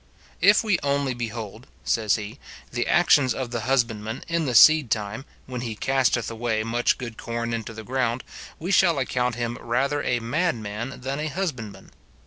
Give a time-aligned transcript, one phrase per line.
[0.41, 2.39] "If we only behold," says he,
[2.71, 7.19] "the actions of the husbandman in the seed time, when he casteth away much good
[7.19, 8.23] corn into the ground,
[8.57, 11.91] we shall account him rather a madman than a husbandman.